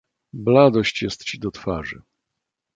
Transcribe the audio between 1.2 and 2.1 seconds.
ci do twarzy."